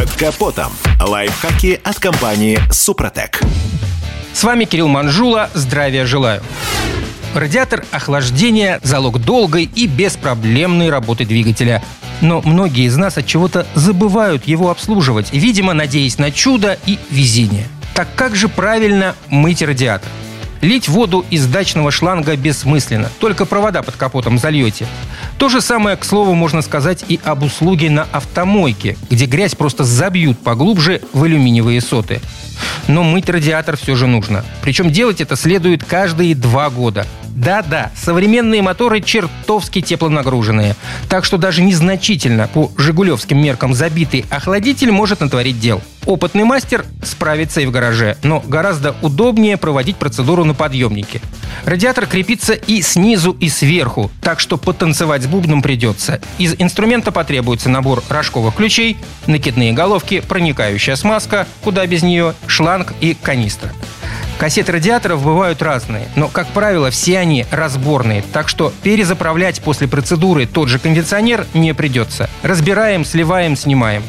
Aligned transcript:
Под 0.00 0.10
капотом. 0.12 0.72
Лайфхаки 0.98 1.78
от 1.84 1.98
компании 1.98 2.58
«Супротек». 2.72 3.42
С 4.32 4.42
вами 4.42 4.64
Кирилл 4.64 4.88
Манжула. 4.88 5.50
Здравия 5.52 6.06
желаю. 6.06 6.42
Радиатор 7.34 7.84
охлаждения– 7.90 8.80
залог 8.82 9.20
долгой 9.20 9.64
и 9.64 9.86
беспроблемной 9.86 10.88
работы 10.88 11.26
двигателя. 11.26 11.82
Но 12.22 12.40
многие 12.40 12.86
из 12.86 12.96
нас 12.96 13.18
от 13.18 13.26
чего-то 13.26 13.66
забывают 13.74 14.44
его 14.44 14.70
обслуживать, 14.70 15.34
видимо, 15.34 15.74
надеясь 15.74 16.16
на 16.16 16.30
чудо 16.30 16.78
и 16.86 16.98
везение. 17.10 17.68
Так 17.92 18.08
как 18.16 18.34
же 18.34 18.48
правильно 18.48 19.14
мыть 19.28 19.60
радиатор? 19.60 20.08
Лить 20.60 20.88
воду 20.88 21.24
из 21.30 21.46
дачного 21.46 21.90
шланга 21.90 22.36
бессмысленно, 22.36 23.10
только 23.18 23.46
провода 23.46 23.82
под 23.82 23.96
капотом 23.96 24.38
зальете. 24.38 24.86
То 25.38 25.48
же 25.48 25.62
самое, 25.62 25.96
к 25.96 26.04
слову, 26.04 26.34
можно 26.34 26.60
сказать 26.60 27.04
и 27.08 27.18
об 27.24 27.42
услуге 27.42 27.88
на 27.88 28.06
автомойке, 28.12 28.98
где 29.08 29.24
грязь 29.24 29.54
просто 29.54 29.84
забьют 29.84 30.38
поглубже 30.38 31.00
в 31.14 31.24
алюминиевые 31.24 31.80
соты. 31.80 32.20
Но 32.88 33.02
мыть 33.02 33.30
радиатор 33.30 33.78
все 33.78 33.94
же 33.96 34.06
нужно. 34.06 34.44
Причем 34.60 34.90
делать 34.90 35.22
это 35.22 35.34
следует 35.34 35.82
каждые 35.84 36.34
два 36.34 36.68
года. 36.68 37.06
Да-да, 37.40 37.90
современные 37.96 38.60
моторы 38.60 39.00
чертовски 39.00 39.80
теплонагруженные. 39.80 40.76
Так 41.08 41.24
что 41.24 41.38
даже 41.38 41.62
незначительно 41.62 42.48
по 42.48 42.70
жигулевским 42.76 43.42
меркам 43.42 43.72
забитый 43.72 44.26
охладитель 44.28 44.90
может 44.90 45.20
натворить 45.20 45.58
дел. 45.58 45.80
Опытный 46.04 46.44
мастер 46.44 46.84
справится 47.02 47.62
и 47.62 47.66
в 47.66 47.70
гараже, 47.70 48.18
но 48.22 48.40
гораздо 48.46 48.94
удобнее 49.00 49.56
проводить 49.56 49.96
процедуру 49.96 50.44
на 50.44 50.52
подъемнике. 50.52 51.22
Радиатор 51.64 52.04
крепится 52.04 52.52
и 52.52 52.82
снизу, 52.82 53.32
и 53.32 53.48
сверху, 53.48 54.10
так 54.20 54.38
что 54.38 54.58
потанцевать 54.58 55.22
с 55.22 55.26
бубном 55.26 55.62
придется. 55.62 56.20
Из 56.36 56.54
инструмента 56.58 57.10
потребуется 57.10 57.70
набор 57.70 58.02
рожковых 58.10 58.56
ключей, 58.56 58.98
накидные 59.26 59.72
головки, 59.72 60.20
проникающая 60.20 60.96
смазка, 60.96 61.46
куда 61.62 61.86
без 61.86 62.02
нее, 62.02 62.34
шланг 62.46 62.92
и 63.00 63.14
канистра. 63.14 63.72
Кассеты 64.40 64.72
радиаторов 64.72 65.22
бывают 65.22 65.60
разные, 65.60 66.08
но, 66.16 66.26
как 66.26 66.46
правило, 66.48 66.90
все 66.90 67.18
они 67.18 67.44
разборные, 67.50 68.24
так 68.32 68.48
что 68.48 68.72
перезаправлять 68.82 69.60
после 69.60 69.86
процедуры 69.86 70.46
тот 70.46 70.70
же 70.70 70.78
кондиционер 70.78 71.46
не 71.52 71.74
придется. 71.74 72.30
Разбираем, 72.42 73.04
сливаем, 73.04 73.54
снимаем. 73.54 74.02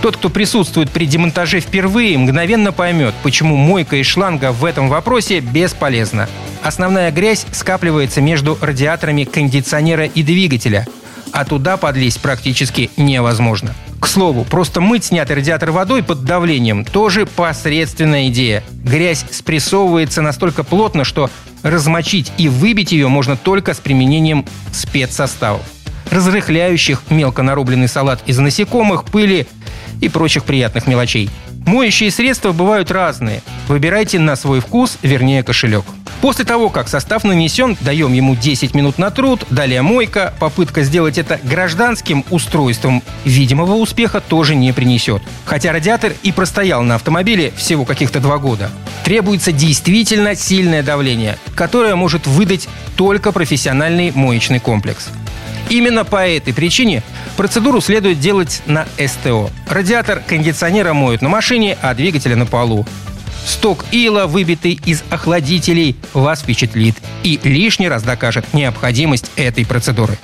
Тот, 0.00 0.16
кто 0.16 0.30
присутствует 0.30 0.90
при 0.90 1.04
демонтаже 1.04 1.60
впервые, 1.60 2.16
мгновенно 2.16 2.72
поймет, 2.72 3.12
почему 3.22 3.56
мойка 3.56 3.96
из 3.96 4.06
шланга 4.06 4.52
в 4.52 4.64
этом 4.64 4.88
вопросе 4.88 5.40
бесполезна. 5.40 6.30
Основная 6.62 7.12
грязь 7.12 7.44
скапливается 7.52 8.22
между 8.22 8.56
радиаторами 8.62 9.24
кондиционера 9.24 10.06
и 10.06 10.22
двигателя, 10.22 10.86
а 11.30 11.44
туда 11.44 11.76
подлезть 11.76 12.22
практически 12.22 12.90
невозможно. 12.96 13.74
К 14.04 14.06
слову, 14.06 14.44
просто 14.44 14.82
мыть 14.82 15.04
снятый 15.04 15.36
радиатор 15.36 15.70
водой 15.70 16.02
под 16.02 16.24
давлением 16.24 16.84
тоже 16.84 17.24
посредственная 17.24 18.28
идея. 18.28 18.62
Грязь 18.84 19.24
спрессовывается 19.30 20.20
настолько 20.20 20.62
плотно, 20.62 21.04
что 21.04 21.30
размочить 21.62 22.30
и 22.36 22.50
выбить 22.50 22.92
ее 22.92 23.08
можно 23.08 23.38
только 23.38 23.72
с 23.72 23.78
применением 23.78 24.44
спецсоставов 24.74 25.62
разрыхляющих 26.10 27.00
мелко 27.08 27.42
нарубленный 27.42 27.88
салат 27.88 28.20
из 28.26 28.38
насекомых, 28.38 29.04
пыли 29.04 29.46
и 30.02 30.10
прочих 30.10 30.44
приятных 30.44 30.86
мелочей. 30.86 31.30
Моющие 31.66 32.10
средства 32.10 32.52
бывают 32.52 32.90
разные. 32.90 33.40
Выбирайте 33.68 34.18
на 34.18 34.36
свой 34.36 34.60
вкус, 34.60 34.98
вернее 35.00 35.42
кошелек. 35.42 35.84
После 36.24 36.46
того, 36.46 36.70
как 36.70 36.88
состав 36.88 37.22
нанесен, 37.22 37.76
даем 37.82 38.14
ему 38.14 38.34
10 38.34 38.74
минут 38.74 38.96
на 38.96 39.10
труд, 39.10 39.44
далее 39.50 39.82
мойка. 39.82 40.32
Попытка 40.40 40.82
сделать 40.82 41.18
это 41.18 41.38
гражданским 41.42 42.24
устройством 42.30 43.02
видимого 43.26 43.74
успеха 43.74 44.22
тоже 44.22 44.54
не 44.54 44.72
принесет. 44.72 45.20
Хотя 45.44 45.70
радиатор 45.70 46.14
и 46.22 46.32
простоял 46.32 46.82
на 46.82 46.94
автомобиле 46.94 47.52
всего 47.58 47.84
каких-то 47.84 48.20
два 48.20 48.38
года. 48.38 48.70
Требуется 49.04 49.52
действительно 49.52 50.34
сильное 50.34 50.82
давление, 50.82 51.36
которое 51.54 51.94
может 51.94 52.26
выдать 52.26 52.70
только 52.96 53.30
профессиональный 53.30 54.10
моечный 54.10 54.60
комплекс. 54.60 55.10
Именно 55.68 56.06
по 56.06 56.26
этой 56.26 56.54
причине 56.54 57.02
процедуру 57.36 57.82
следует 57.82 58.18
делать 58.18 58.62
на 58.64 58.86
СТО. 58.96 59.50
Радиатор 59.68 60.22
кондиционера 60.26 60.94
моют 60.94 61.20
на 61.20 61.28
машине, 61.28 61.76
а 61.82 61.92
двигателя 61.92 62.34
на 62.34 62.46
полу. 62.46 62.86
Сток 63.44 63.84
ила, 63.92 64.26
выбитый 64.26 64.80
из 64.84 65.02
охладителей, 65.10 65.96
вас 66.12 66.40
впечатлит 66.40 66.96
и 67.22 67.38
лишний 67.44 67.88
раз 67.88 68.02
докажет 68.02 68.54
необходимость 68.54 69.30
этой 69.36 69.66
процедуры. 69.66 70.18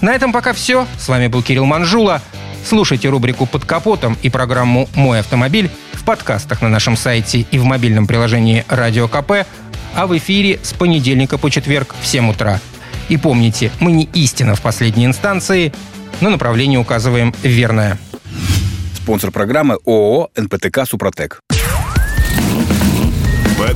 На 0.00 0.14
этом 0.14 0.32
пока 0.32 0.52
все. 0.52 0.86
С 0.98 1.08
вами 1.08 1.28
был 1.28 1.42
Кирилл 1.42 1.64
Манжула. 1.64 2.20
Слушайте 2.66 3.08
рубрику 3.08 3.46
«Под 3.46 3.64
капотом» 3.64 4.16
и 4.22 4.30
программу 4.30 4.88
«Мой 4.94 5.20
автомобиль» 5.20 5.70
в 5.92 6.04
подкастах 6.04 6.62
на 6.62 6.68
нашем 6.68 6.96
сайте 6.96 7.46
и 7.50 7.58
в 7.58 7.64
мобильном 7.64 8.06
приложении 8.06 8.64
«Радио 8.68 9.08
КП», 9.08 9.46
а 9.94 10.06
в 10.06 10.16
эфире 10.16 10.58
с 10.62 10.72
понедельника 10.72 11.38
по 11.38 11.50
четверг 11.50 11.94
в 12.00 12.06
7 12.06 12.30
утра– 12.30 12.60
и 13.08 13.16
помните, 13.16 13.70
мы 13.80 13.92
не 13.92 14.04
истина 14.14 14.54
в 14.54 14.62
последней 14.62 15.06
инстанции, 15.06 15.72
но 16.20 16.30
направление 16.30 16.78
указываем 16.78 17.34
верное. 17.42 17.98
Спонсор 18.96 19.30
программы 19.30 19.78
ООО 19.84 20.30
«НПТК 20.36 20.86
Супротек». 20.86 21.40